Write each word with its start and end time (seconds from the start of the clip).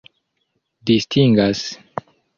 distingas 0.89 1.61